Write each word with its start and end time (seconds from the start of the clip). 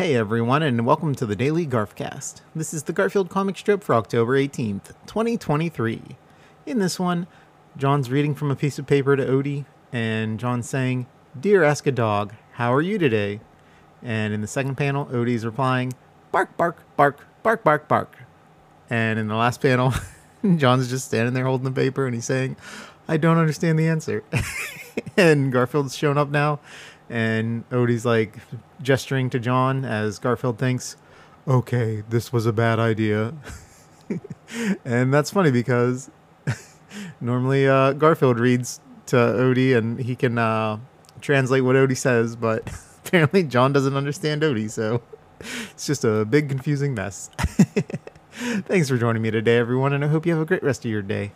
Hey 0.00 0.14
everyone, 0.14 0.62
and 0.62 0.86
welcome 0.86 1.14
to 1.16 1.26
the 1.26 1.36
Daily 1.36 1.66
Garfcast. 1.66 2.40
This 2.56 2.72
is 2.72 2.84
the 2.84 2.92
Garfield 2.94 3.28
comic 3.28 3.58
strip 3.58 3.84
for 3.84 3.94
October 3.94 4.32
18th, 4.32 4.94
2023. 5.04 6.16
In 6.64 6.78
this 6.78 6.98
one, 6.98 7.26
Jon's 7.76 8.10
reading 8.10 8.34
from 8.34 8.50
a 8.50 8.56
piece 8.56 8.78
of 8.78 8.86
paper 8.86 9.14
to 9.14 9.26
Odie, 9.26 9.66
and 9.92 10.40
Jon's 10.40 10.66
saying, 10.66 11.04
Dear 11.38 11.62
Ask 11.62 11.86
a 11.86 11.92
Dog, 11.92 12.32
how 12.52 12.72
are 12.72 12.80
you 12.80 12.96
today? 12.96 13.40
And 14.02 14.32
in 14.32 14.40
the 14.40 14.46
second 14.46 14.76
panel, 14.76 15.04
Odie's 15.04 15.44
replying, 15.44 15.92
Bark, 16.32 16.56
bark, 16.56 16.78
bark, 16.96 17.26
bark, 17.42 17.62
bark, 17.62 17.86
bark. 17.86 18.16
And 18.88 19.18
in 19.18 19.28
the 19.28 19.36
last 19.36 19.60
panel, 19.60 19.92
Jon's 20.56 20.88
just 20.88 21.08
standing 21.08 21.34
there 21.34 21.44
holding 21.44 21.66
the 21.66 21.78
paper 21.78 22.06
and 22.06 22.14
he's 22.14 22.24
saying, 22.24 22.56
I 23.06 23.18
don't 23.18 23.36
understand 23.36 23.78
the 23.78 23.88
answer. 23.88 24.24
and 25.18 25.52
Garfield's 25.52 25.94
shown 25.94 26.16
up 26.16 26.30
now, 26.30 26.58
and 27.10 27.68
Odie's 27.70 28.06
like 28.06 28.36
gesturing 28.80 29.28
to 29.30 29.40
Jon 29.40 29.84
as 29.84 30.18
Garfield 30.18 30.58
thinks, 30.58 30.96
okay, 31.46 32.02
this 32.08 32.32
was 32.32 32.46
a 32.46 32.52
bad 32.52 32.78
idea. 32.78 33.34
and 34.84 35.12
that's 35.12 35.30
funny 35.30 35.50
because 35.50 36.08
normally 37.20 37.68
uh, 37.68 37.92
Garfield 37.92 38.38
reads 38.38 38.80
to 39.06 39.16
Odie 39.16 39.76
and 39.76 40.00
he 40.00 40.14
can 40.14 40.38
uh, 40.38 40.78
translate 41.20 41.64
what 41.64 41.74
Odie 41.74 41.96
says, 41.96 42.36
but 42.36 42.62
apparently 43.04 43.42
Jon 43.42 43.72
doesn't 43.72 43.96
understand 43.96 44.42
Odie, 44.42 44.70
so 44.70 45.02
it's 45.40 45.86
just 45.86 46.04
a 46.04 46.24
big 46.24 46.48
confusing 46.48 46.94
mess. 46.94 47.28
Thanks 48.32 48.88
for 48.88 48.96
joining 48.96 49.20
me 49.20 49.32
today, 49.32 49.58
everyone, 49.58 49.92
and 49.92 50.04
I 50.04 50.08
hope 50.08 50.24
you 50.24 50.32
have 50.32 50.40
a 50.40 50.46
great 50.46 50.62
rest 50.62 50.84
of 50.84 50.90
your 50.90 51.02
day. 51.02 51.32